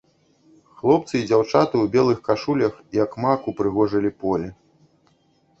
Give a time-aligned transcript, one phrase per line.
[0.79, 4.49] Хлопцы і дзяўчаты ў белых кашулях, як мак, упрыгожылі поле.